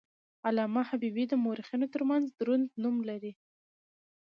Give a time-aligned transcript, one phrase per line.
[0.47, 3.33] علامه حبیبي د مورخینو ترمنځ دروند نوم لري.